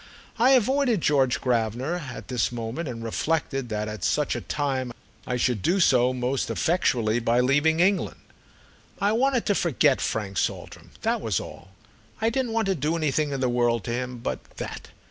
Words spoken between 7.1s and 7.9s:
by leaving